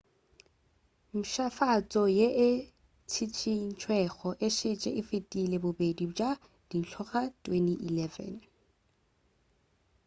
mpšhafatšo 1.17 2.03
ye 2.17 2.27
e 2.49 2.51
tšhišintšwego 3.09 4.29
e 4.45 4.47
šetše 4.57 4.89
e 4.99 5.01
fetile 5.09 5.57
bodedi 5.63 6.05
bja 6.13 6.29
dintlo 6.69 7.01
ka 7.09 7.21
2011 7.43 8.41